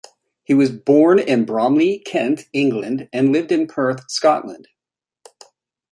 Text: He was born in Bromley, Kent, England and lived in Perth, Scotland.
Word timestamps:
He 0.45 0.55
was 0.55 0.71
born 0.71 1.19
in 1.19 1.45
Bromley, 1.45 1.99
Kent, 2.03 2.45
England 2.53 3.07
and 3.13 3.31
lived 3.31 3.51
in 3.51 3.67
Perth, 3.67 4.09
Scotland. 4.09 4.67